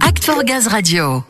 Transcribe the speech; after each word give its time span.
Act 0.00 0.28
Gaz 0.44 0.66
Radio. 0.66 1.22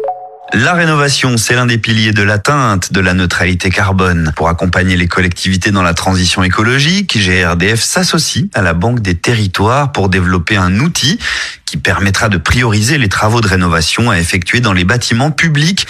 La 0.54 0.72
rénovation, 0.72 1.36
c'est 1.36 1.54
l'un 1.54 1.66
des 1.66 1.76
piliers 1.76 2.12
de 2.12 2.22
l'atteinte 2.22 2.90
de 2.92 3.00
la 3.00 3.12
neutralité 3.12 3.68
carbone. 3.68 4.32
Pour 4.36 4.48
accompagner 4.48 4.96
les 4.96 5.06
collectivités 5.06 5.70
dans 5.70 5.82
la 5.82 5.92
transition 5.92 6.42
écologique, 6.42 7.18
GRDF 7.18 7.82
s'associe 7.82 8.46
à 8.54 8.62
la 8.62 8.72
Banque 8.72 9.00
des 9.00 9.16
Territoires 9.16 9.92
pour 9.92 10.08
développer 10.08 10.56
un 10.56 10.80
outil 10.80 11.18
qui 11.66 11.76
permettra 11.76 12.28
de 12.30 12.38
prioriser 12.38 12.96
les 12.96 13.08
travaux 13.08 13.42
de 13.42 13.48
rénovation 13.48 14.10
à 14.10 14.18
effectuer 14.18 14.60
dans 14.60 14.72
les 14.72 14.84
bâtiments 14.84 15.32
publics. 15.32 15.86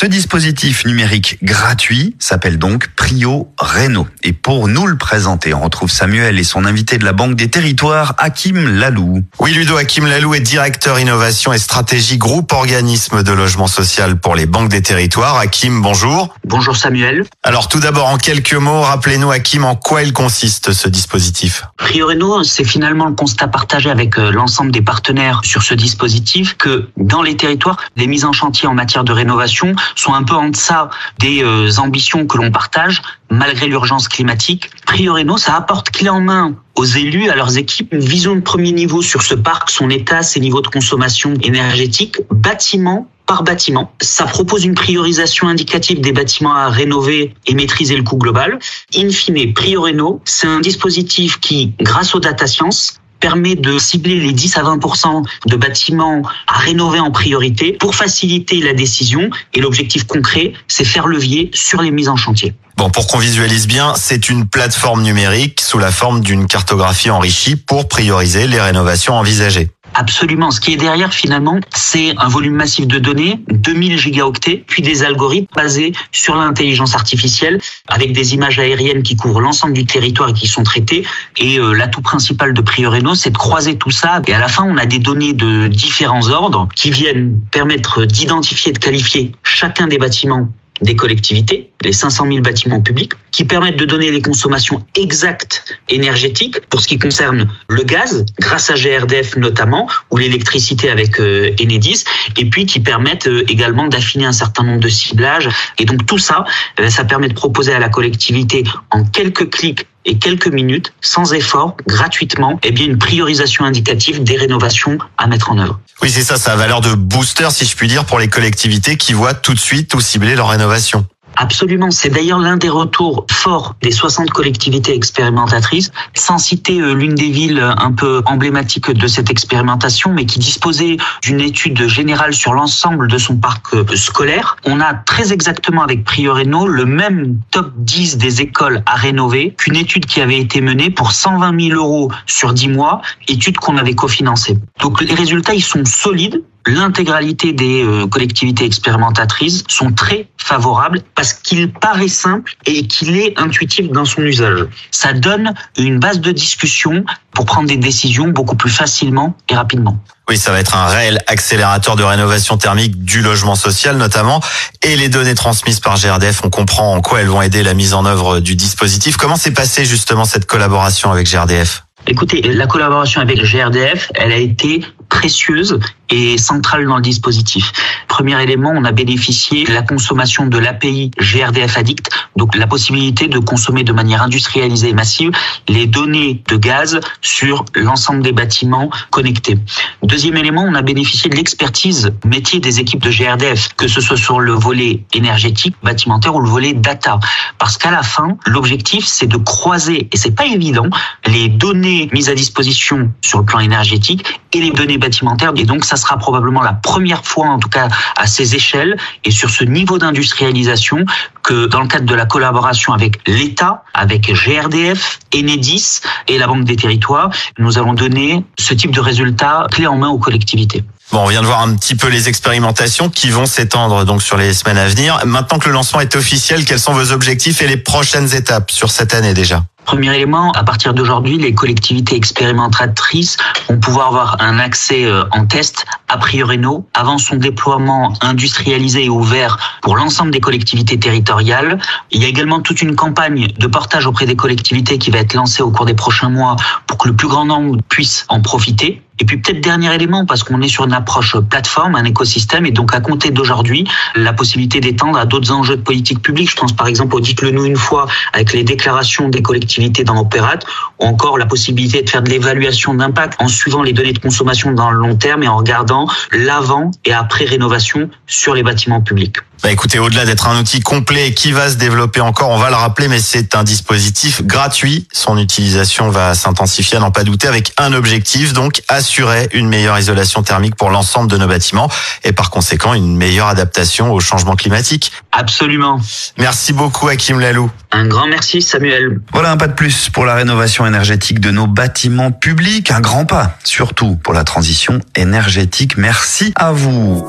Ce 0.00 0.06
dispositif 0.06 0.84
numérique 0.84 1.38
gratuit 1.42 2.14
s'appelle 2.20 2.56
donc 2.56 2.86
Prio 2.94 3.52
Réno. 3.58 4.06
Et 4.22 4.32
pour 4.32 4.68
nous 4.68 4.86
le 4.86 4.96
présenter, 4.96 5.54
on 5.54 5.60
retrouve 5.60 5.90
Samuel 5.90 6.38
et 6.38 6.44
son 6.44 6.64
invité 6.64 6.98
de 6.98 7.04
la 7.04 7.12
Banque 7.12 7.34
des 7.34 7.48
Territoires, 7.50 8.14
Hakim 8.18 8.78
Lalou. 8.78 9.24
Oui, 9.40 9.52
Ludo 9.52 9.76
Hakim 9.76 10.06
Lalou 10.06 10.34
est 10.34 10.40
directeur 10.40 11.00
innovation 11.00 11.52
et 11.52 11.58
stratégie 11.58 12.16
groupe 12.16 12.52
organisme 12.52 13.24
de 13.24 13.32
logement 13.32 13.66
social 13.66 14.20
pour 14.20 14.36
les 14.36 14.46
banques 14.46 14.68
des 14.68 14.82
territoires. 14.82 15.36
Hakim, 15.36 15.82
bonjour. 15.82 16.32
Bonjour 16.44 16.76
Samuel. 16.76 17.24
Alors 17.42 17.66
tout 17.66 17.80
d'abord, 17.80 18.06
en 18.06 18.18
quelques 18.18 18.54
mots, 18.54 18.82
rappelez-nous 18.82 19.32
Hakim, 19.32 19.64
en 19.64 19.74
quoi 19.74 20.04
il 20.04 20.12
consiste 20.12 20.72
ce 20.72 20.88
dispositif? 20.88 21.64
Prio 21.76 22.06
Réno, 22.06 22.44
c'est 22.44 22.62
finalement 22.62 23.06
le 23.06 23.14
constat 23.14 23.48
partagé 23.48 23.90
avec 23.90 24.16
euh, 24.16 24.30
l'ensemble 24.30 24.70
des 24.70 24.82
partenaires 24.82 25.40
sur 25.42 25.64
ce 25.64 25.74
dispositif 25.74 26.56
que 26.56 26.88
dans 26.96 27.22
les 27.22 27.36
territoires, 27.36 27.78
les 27.96 28.06
mises 28.06 28.24
en 28.24 28.32
chantier 28.32 28.68
en 28.68 28.74
matière 28.74 29.02
de 29.02 29.10
rénovation 29.10 29.74
sont 29.94 30.14
un 30.14 30.22
peu 30.22 30.34
en 30.34 30.48
deçà 30.48 30.90
des 31.18 31.42
euh, 31.42 31.70
ambitions 31.78 32.26
que 32.26 32.38
l'on 32.38 32.50
partage 32.50 33.02
malgré 33.30 33.66
l'urgence 33.66 34.08
climatique. 34.08 34.70
Prioreno, 34.86 35.36
ça 35.36 35.54
apporte 35.54 35.90
clé 35.90 36.08
en 36.08 36.20
main 36.20 36.54
aux 36.76 36.84
élus, 36.84 37.28
à 37.28 37.36
leurs 37.36 37.58
équipes, 37.58 37.92
une 37.92 38.00
vision 38.00 38.34
de 38.34 38.40
premier 38.40 38.72
niveau 38.72 39.02
sur 39.02 39.22
ce 39.22 39.34
parc, 39.34 39.70
son 39.70 39.90
état, 39.90 40.22
ses 40.22 40.40
niveaux 40.40 40.62
de 40.62 40.68
consommation 40.68 41.34
énergétique, 41.42 42.18
bâtiment 42.30 43.08
par 43.26 43.42
bâtiment. 43.42 43.92
Ça 44.00 44.24
propose 44.24 44.64
une 44.64 44.74
priorisation 44.74 45.48
indicative 45.48 46.00
des 46.00 46.12
bâtiments 46.12 46.54
à 46.54 46.68
rénover 46.68 47.34
et 47.46 47.54
maîtriser 47.54 47.96
le 47.96 48.02
coût 48.02 48.16
global. 48.16 48.58
In 48.96 49.10
fine, 49.10 49.52
Prioreno, 49.52 50.22
c'est 50.24 50.46
un 50.46 50.60
dispositif 50.60 51.38
qui, 51.38 51.74
grâce 51.78 52.14
aux 52.14 52.20
data 52.20 52.46
science, 52.46 53.00
permet 53.20 53.54
de 53.54 53.78
cibler 53.78 54.20
les 54.20 54.32
10 54.32 54.56
à 54.56 54.62
20% 54.62 55.24
de 55.46 55.56
bâtiments 55.56 56.22
à 56.46 56.58
rénover 56.58 57.00
en 57.00 57.10
priorité 57.10 57.72
pour 57.72 57.94
faciliter 57.94 58.60
la 58.60 58.74
décision. 58.74 59.30
Et 59.54 59.60
l'objectif 59.60 60.04
concret, 60.04 60.52
c'est 60.68 60.84
faire 60.84 61.06
levier 61.06 61.50
sur 61.54 61.82
les 61.82 61.90
mises 61.90 62.08
en 62.08 62.16
chantier. 62.16 62.54
Bon, 62.76 62.90
pour 62.90 63.08
qu'on 63.08 63.18
visualise 63.18 63.66
bien, 63.66 63.94
c'est 63.96 64.28
une 64.28 64.46
plateforme 64.46 65.02
numérique 65.02 65.60
sous 65.60 65.78
la 65.78 65.90
forme 65.90 66.20
d'une 66.20 66.46
cartographie 66.46 67.10
enrichie 67.10 67.56
pour 67.56 67.88
prioriser 67.88 68.46
les 68.46 68.60
rénovations 68.60 69.14
envisagées. 69.14 69.68
Absolument. 69.94 70.50
Ce 70.50 70.60
qui 70.60 70.72
est 70.72 70.76
derrière, 70.76 71.12
finalement, 71.12 71.58
c'est 71.74 72.14
un 72.18 72.28
volume 72.28 72.54
massif 72.54 72.86
de 72.86 72.98
données, 72.98 73.40
2000 73.50 73.98
gigaoctets, 73.98 74.64
puis 74.66 74.82
des 74.82 75.02
algorithmes 75.02 75.52
basés 75.54 75.92
sur 76.12 76.36
l'intelligence 76.36 76.94
artificielle, 76.94 77.60
avec 77.88 78.12
des 78.12 78.34
images 78.34 78.58
aériennes 78.58 79.02
qui 79.02 79.16
couvrent 79.16 79.40
l'ensemble 79.40 79.72
du 79.72 79.86
territoire 79.86 80.28
et 80.28 80.32
qui 80.32 80.46
sont 80.46 80.62
traitées. 80.62 81.04
Et 81.36 81.58
euh, 81.58 81.72
l'atout 81.72 82.02
principal 82.02 82.54
de 82.54 82.60
Prioreno, 82.60 83.14
c'est 83.14 83.30
de 83.30 83.38
croiser 83.38 83.76
tout 83.76 83.90
ça. 83.90 84.22
Et 84.26 84.34
à 84.34 84.38
la 84.38 84.48
fin, 84.48 84.64
on 84.64 84.76
a 84.76 84.86
des 84.86 84.98
données 84.98 85.32
de 85.32 85.66
différents 85.68 86.28
ordres 86.28 86.68
qui 86.74 86.90
viennent 86.90 87.40
permettre 87.50 88.04
d'identifier, 88.04 88.72
de 88.72 88.78
qualifier 88.78 89.32
chacun 89.42 89.86
des 89.86 89.98
bâtiments 89.98 90.48
des 90.80 90.96
collectivités, 90.96 91.70
les 91.82 91.92
500 91.92 92.26
000 92.26 92.40
bâtiments 92.40 92.80
publics, 92.80 93.12
qui 93.30 93.44
permettent 93.44 93.78
de 93.78 93.84
donner 93.84 94.10
les 94.10 94.22
consommations 94.22 94.84
exactes 94.96 95.78
énergétiques 95.88 96.60
pour 96.68 96.80
ce 96.80 96.88
qui 96.88 96.98
concerne 96.98 97.48
le 97.68 97.82
gaz, 97.82 98.24
grâce 98.40 98.70
à 98.70 98.74
GRDF 98.74 99.36
notamment, 99.36 99.88
ou 100.10 100.16
l'électricité 100.16 100.90
avec 100.90 101.20
euh, 101.20 101.54
Enedis, 101.60 102.04
et 102.36 102.44
puis 102.46 102.66
qui 102.66 102.80
permettent 102.80 103.28
euh, 103.28 103.44
également 103.48 103.88
d'affiner 103.88 104.24
un 104.24 104.32
certain 104.32 104.64
nombre 104.64 104.80
de 104.80 104.88
ciblages. 104.88 105.48
Et 105.78 105.84
donc 105.84 106.06
tout 106.06 106.18
ça, 106.18 106.44
euh, 106.80 106.88
ça 106.88 107.04
permet 107.04 107.28
de 107.28 107.34
proposer 107.34 107.72
à 107.72 107.78
la 107.78 107.88
collectivité 107.88 108.64
en 108.90 109.04
quelques 109.04 109.50
clics 109.50 109.86
et 110.08 110.18
quelques 110.18 110.48
minutes, 110.48 110.92
sans 111.02 111.34
effort, 111.34 111.76
gratuitement, 111.86 112.58
eh 112.62 112.72
bien 112.72 112.86
une 112.86 112.98
priorisation 112.98 113.64
indicative 113.64 114.22
des 114.22 114.36
rénovations 114.36 114.98
à 115.18 115.26
mettre 115.26 115.50
en 115.50 115.58
œuvre. 115.58 115.78
Oui, 116.00 116.10
c'est 116.10 116.22
ça, 116.22 116.36
ça 116.36 116.52
a 116.52 116.56
valeur 116.56 116.80
de 116.80 116.94
booster, 116.94 117.48
si 117.50 117.66
je 117.66 117.76
puis 117.76 117.88
dire, 117.88 118.04
pour 118.04 118.18
les 118.18 118.28
collectivités 118.28 118.96
qui 118.96 119.12
voient 119.12 119.34
tout 119.34 119.52
de 119.52 119.58
suite 119.58 119.94
où 119.94 120.00
cibler 120.00 120.34
leur 120.34 120.48
rénovation. 120.48 121.06
Absolument. 121.40 121.92
C'est 121.92 122.10
d'ailleurs 122.10 122.40
l'un 122.40 122.56
des 122.56 122.68
retours 122.68 123.24
forts 123.30 123.76
des 123.80 123.92
60 123.92 124.30
collectivités 124.30 124.92
expérimentatrices, 124.92 125.92
sans 126.14 126.36
citer 126.36 126.80
euh, 126.80 126.94
l'une 126.94 127.14
des 127.14 127.30
villes 127.30 127.60
un 127.60 127.92
peu 127.92 128.22
emblématiques 128.26 128.90
de 128.90 129.06
cette 129.06 129.30
expérimentation, 129.30 130.12
mais 130.12 130.26
qui 130.26 130.40
disposait 130.40 130.96
d'une 131.22 131.40
étude 131.40 131.86
générale 131.86 132.34
sur 132.34 132.54
l'ensemble 132.54 133.06
de 133.06 133.18
son 133.18 133.36
parc 133.36 133.72
euh, 133.74 133.84
scolaire. 133.94 134.56
On 134.64 134.80
a 134.80 134.94
très 134.94 135.32
exactement 135.32 135.82
avec 135.82 136.02
Prioreno 136.02 136.66
le 136.66 136.84
même 136.84 137.38
top 137.52 137.72
10 137.76 138.18
des 138.18 138.40
écoles 138.40 138.82
à 138.86 138.96
rénover 138.96 139.54
qu'une 139.56 139.76
étude 139.76 140.06
qui 140.06 140.20
avait 140.20 140.38
été 140.38 140.60
menée 140.60 140.90
pour 140.90 141.12
120 141.12 141.68
000 141.68 141.80
euros 141.80 142.10
sur 142.26 142.52
10 142.52 142.66
mois, 142.66 143.00
étude 143.28 143.58
qu'on 143.58 143.76
avait 143.76 143.94
cofinancée. 143.94 144.58
Donc 144.80 145.00
les 145.00 145.14
résultats, 145.14 145.54
ils 145.54 145.62
sont 145.62 145.84
solides 145.84 146.42
l'intégralité 146.66 147.52
des 147.52 147.82
euh, 147.82 148.06
collectivités 148.06 148.64
expérimentatrices 148.64 149.64
sont 149.68 149.92
très 149.92 150.28
favorables 150.36 151.00
parce 151.14 151.32
qu'il 151.32 151.72
paraît 151.72 152.08
simple 152.08 152.54
et 152.66 152.86
qu'il 152.86 153.16
est 153.16 153.38
intuitif 153.38 153.88
dans 153.90 154.04
son 154.04 154.22
usage. 154.22 154.66
Ça 154.90 155.12
donne 155.12 155.54
une 155.76 155.98
base 155.98 156.20
de 156.20 156.32
discussion 156.32 157.04
pour 157.32 157.46
prendre 157.46 157.68
des 157.68 157.76
décisions 157.76 158.28
beaucoup 158.28 158.56
plus 158.56 158.70
facilement 158.70 159.36
et 159.48 159.54
rapidement. 159.54 159.98
Oui, 160.28 160.36
ça 160.36 160.52
va 160.52 160.60
être 160.60 160.76
un 160.76 160.86
réel 160.86 161.22
accélérateur 161.26 161.96
de 161.96 162.02
rénovation 162.02 162.58
thermique 162.58 163.02
du 163.02 163.22
logement 163.22 163.54
social 163.54 163.96
notamment. 163.96 164.42
Et 164.82 164.96
les 164.96 165.08
données 165.08 165.34
transmises 165.34 165.80
par 165.80 165.96
GRDF, 165.96 166.42
on 166.44 166.50
comprend 166.50 166.94
en 166.94 167.00
quoi 167.00 167.20
elles 167.20 167.28
vont 167.28 167.40
aider 167.40 167.62
la 167.62 167.72
mise 167.72 167.94
en 167.94 168.04
œuvre 168.04 168.40
du 168.40 168.54
dispositif. 168.54 169.16
Comment 169.16 169.36
s'est 169.36 169.52
passée 169.52 169.86
justement 169.86 170.26
cette 170.26 170.44
collaboration 170.44 171.10
avec 171.10 171.30
GRDF 171.30 171.84
Écoutez, 172.06 172.42
la 172.42 172.66
collaboration 172.66 173.20
avec 173.20 173.42
GRDF, 173.42 174.10
elle 174.14 174.32
a 174.32 174.36
été 174.36 174.82
précieuse 175.18 175.80
et 176.10 176.38
centrale 176.38 176.86
dans 176.86 176.94
le 176.94 177.02
dispositif. 177.02 177.72
Premier 178.06 178.40
élément, 178.40 178.72
on 178.72 178.84
a 178.84 178.92
bénéficié 178.92 179.64
de 179.64 179.72
la 179.72 179.82
consommation 179.82 180.46
de 180.46 180.58
l'API 180.58 181.10
GRDF 181.18 181.76
Addict, 181.76 182.08
donc 182.38 182.56
la 182.56 182.66
possibilité 182.66 183.28
de 183.28 183.38
consommer 183.38 183.82
de 183.82 183.92
manière 183.92 184.22
industrialisée 184.22 184.90
et 184.90 184.94
massive 184.94 185.32
les 185.68 185.86
données 185.86 186.42
de 186.48 186.56
gaz 186.56 187.00
sur 187.20 187.64
l'ensemble 187.74 188.22
des 188.22 188.32
bâtiments 188.32 188.88
connectés. 189.10 189.58
Deuxième 190.02 190.36
élément, 190.36 190.64
on 190.66 190.74
a 190.74 190.82
bénéficié 190.82 191.28
de 191.28 191.36
l'expertise 191.36 192.12
métier 192.24 192.60
des 192.60 192.80
équipes 192.80 193.02
de 193.02 193.10
GRDF, 193.10 193.74
que 193.76 193.88
ce 193.88 194.00
soit 194.00 194.16
sur 194.16 194.40
le 194.40 194.52
volet 194.52 195.04
énergétique, 195.12 195.74
bâtimentaire 195.82 196.34
ou 196.34 196.40
le 196.40 196.48
volet 196.48 196.72
data. 196.72 197.18
Parce 197.58 197.76
qu'à 197.76 197.90
la 197.90 198.02
fin, 198.02 198.38
l'objectif, 198.46 199.04
c'est 199.04 199.26
de 199.26 199.36
croiser, 199.36 200.08
et 200.12 200.16
c'est 200.16 200.34
pas 200.34 200.46
évident, 200.46 200.88
les 201.26 201.48
données 201.48 202.08
mises 202.12 202.28
à 202.28 202.34
disposition 202.34 203.12
sur 203.20 203.40
le 203.40 203.44
plan 203.44 203.58
énergétique 203.58 204.24
et 204.52 204.60
les 204.60 204.70
données 204.70 204.98
bâtimentaires. 204.98 205.52
Et 205.56 205.64
donc, 205.64 205.84
ça 205.84 205.96
sera 205.96 206.16
probablement 206.16 206.62
la 206.62 206.72
première 206.72 207.24
fois, 207.24 207.48
en 207.48 207.58
tout 207.58 207.68
cas 207.68 207.88
à 208.16 208.26
ces 208.26 208.54
échelles 208.54 208.96
et 209.24 209.32
sur 209.32 209.50
ce 209.50 209.64
niveau 209.64 209.98
d'industrialisation, 209.98 211.04
que 211.48 211.66
dans 211.66 211.80
le 211.80 211.88
cadre 211.88 212.04
de 212.04 212.14
la 212.14 212.26
collaboration 212.26 212.92
avec 212.92 213.26
l'État, 213.26 213.82
avec 213.94 214.30
GRDF, 214.30 215.18
Enedis 215.34 216.00
et 216.28 216.36
la 216.36 216.46
Banque 216.46 216.64
des 216.64 216.76
Territoires, 216.76 217.30
nous 217.58 217.78
allons 217.78 217.94
donner 217.94 218.44
ce 218.58 218.74
type 218.74 218.90
de 218.90 219.00
résultats 219.00 219.66
clés 219.70 219.86
en 219.86 219.96
main 219.96 220.08
aux 220.08 220.18
collectivités. 220.18 220.84
Bon, 221.10 221.20
on 221.20 221.28
vient 221.28 221.40
de 221.40 221.46
voir 221.46 221.62
un 221.62 221.74
petit 221.74 221.94
peu 221.94 222.08
les 222.08 222.28
expérimentations 222.28 223.08
qui 223.08 223.30
vont 223.30 223.46
s'étendre 223.46 224.04
donc 224.04 224.22
sur 224.22 224.36
les 224.36 224.52
semaines 224.52 224.76
à 224.76 224.88
venir. 224.88 225.22
Maintenant 225.24 225.58
que 225.58 225.68
le 225.68 225.72
lancement 225.72 226.00
est 226.00 226.16
officiel, 226.16 226.66
quels 226.66 226.78
sont 226.78 226.92
vos 226.92 227.12
objectifs 227.12 227.62
et 227.62 227.66
les 227.66 227.78
prochaines 227.78 228.34
étapes 228.34 228.70
sur 228.70 228.90
cette 228.90 229.14
année 229.14 229.32
déjà? 229.32 229.64
Premier 229.88 230.14
élément, 230.14 230.52
à 230.52 230.64
partir 230.64 230.92
d'aujourd'hui, 230.92 231.38
les 231.38 231.54
collectivités 231.54 232.14
expérimentatrices 232.14 233.38
vont 233.70 233.80
pouvoir 233.80 234.08
avoir 234.08 234.36
un 234.38 234.58
accès 234.58 235.06
euh, 235.06 235.24
en 235.30 235.46
test 235.46 235.86
a 236.08 236.18
priori 236.18 236.60
avant 236.92 237.16
son 237.16 237.36
déploiement 237.36 238.12
industrialisé 238.20 239.06
et 239.06 239.08
ouvert 239.08 239.78
pour 239.80 239.96
l'ensemble 239.96 240.30
des 240.30 240.40
collectivités 240.40 240.98
territoriales. 240.98 241.78
Il 242.10 242.20
y 242.20 242.26
a 242.26 242.28
également 242.28 242.60
toute 242.60 242.82
une 242.82 242.96
campagne 242.96 243.46
de 243.46 243.66
portage 243.66 244.06
auprès 244.06 244.26
des 244.26 244.36
collectivités 244.36 244.98
qui 244.98 245.10
va 245.10 245.20
être 245.20 245.32
lancée 245.32 245.62
au 245.62 245.70
cours 245.70 245.86
des 245.86 245.94
prochains 245.94 246.28
mois 246.28 246.56
pour 246.86 246.98
que 246.98 247.08
le 247.08 247.16
plus 247.16 247.28
grand 247.28 247.46
nombre 247.46 247.78
puisse 247.88 248.26
en 248.28 248.42
profiter. 248.42 249.02
Et 249.20 249.24
puis 249.24 249.38
peut-être 249.38 249.60
dernier 249.60 249.92
élément, 249.94 250.26
parce 250.26 250.42
qu'on 250.42 250.62
est 250.62 250.68
sur 250.68 250.84
une 250.84 250.92
approche 250.92 251.36
plateforme, 251.50 251.94
un 251.94 252.04
écosystème, 252.04 252.66
et 252.66 252.70
donc 252.70 252.94
à 252.94 253.00
compter 253.00 253.30
d'aujourd'hui, 253.30 253.84
la 254.14 254.32
possibilité 254.32 254.80
d'étendre 254.80 255.18
à 255.18 255.26
d'autres 255.26 255.52
enjeux 255.52 255.76
de 255.76 255.82
politique 255.82 256.22
publique. 256.22 256.50
Je 256.50 256.56
pense 256.56 256.72
par 256.72 256.86
exemple 256.86 257.16
au 257.16 257.20
dites-le 257.20 257.50
nous 257.50 257.64
une 257.64 257.76
fois 257.76 258.06
avec 258.32 258.52
les 258.52 258.64
déclarations 258.64 259.28
des 259.28 259.42
collectivités 259.42 260.04
dans 260.04 260.18
Opérat, 260.18 260.58
ou 261.00 261.04
encore 261.04 261.38
la 261.38 261.46
possibilité 261.46 262.02
de 262.02 262.10
faire 262.10 262.22
de 262.22 262.30
l'évaluation 262.30 262.94
d'impact 262.94 263.40
en 263.40 263.48
suivant 263.48 263.82
les 263.82 263.92
données 263.92 264.12
de 264.12 264.18
consommation 264.18 264.72
dans 264.72 264.90
le 264.90 264.98
long 264.98 265.16
terme 265.16 265.42
et 265.42 265.48
en 265.48 265.56
regardant 265.56 266.08
l'avant 266.32 266.90
et 267.04 267.12
après 267.12 267.44
rénovation 267.44 268.10
sur 268.26 268.54
les 268.54 268.62
bâtiments 268.62 269.00
publics. 269.00 269.38
Bah 269.62 269.72
écoutez, 269.72 269.98
au-delà 269.98 270.24
d'être 270.24 270.46
un 270.46 270.58
outil 270.60 270.80
complet 270.80 271.34
qui 271.34 271.50
va 271.52 271.68
se 271.68 271.74
développer 271.74 272.20
encore, 272.20 272.50
on 272.50 272.58
va 272.58 272.70
le 272.70 272.76
rappeler, 272.76 273.08
mais 273.08 273.18
c'est 273.18 273.54
un 273.56 273.64
dispositif 273.64 274.42
gratuit. 274.42 275.06
Son 275.12 275.36
utilisation 275.36 276.10
va 276.10 276.34
s'intensifier, 276.34 276.96
à 276.96 277.00
n'en 277.00 277.10
pas 277.10 277.24
douter, 277.24 277.48
avec 277.48 277.72
un 277.76 277.92
objectif, 277.92 278.52
donc 278.52 278.82
assurer 278.88 279.48
une 279.52 279.68
meilleure 279.68 279.98
isolation 279.98 280.42
thermique 280.42 280.76
pour 280.76 280.90
l'ensemble 280.90 281.28
de 281.30 281.36
nos 281.36 281.48
bâtiments 281.48 281.90
et 282.24 282.32
par 282.32 282.50
conséquent 282.50 282.94
une 282.94 283.16
meilleure 283.16 283.48
adaptation 283.48 284.12
au 284.12 284.20
changement 284.20 284.54
climatique. 284.54 285.12
Absolument. 285.32 286.00
Merci 286.38 286.72
beaucoup 286.72 287.08
Hakim 287.08 287.40
Lalou. 287.40 287.70
Un 287.90 288.06
grand 288.06 288.26
merci 288.26 288.62
Samuel. 288.62 289.20
Voilà 289.32 289.50
un 289.50 289.56
pas 289.56 289.68
de 289.68 289.74
plus 289.74 290.08
pour 290.08 290.24
la 290.24 290.34
rénovation 290.34 290.86
énergétique 290.86 291.40
de 291.40 291.50
nos 291.50 291.66
bâtiments 291.66 292.32
publics, 292.32 292.90
un 292.90 293.00
grand 293.00 293.24
pas, 293.24 293.56
surtout 293.64 294.16
pour 294.16 294.34
la 294.34 294.44
transition 294.44 295.00
énergétique. 295.16 295.96
Merci 295.96 296.52
à 296.54 296.72
vous. 296.72 297.26